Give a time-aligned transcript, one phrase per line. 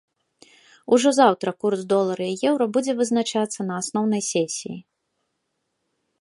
[0.95, 4.75] Ужо заўтра курс долара і еўра будзе вызначацца на асноўнай сесіі.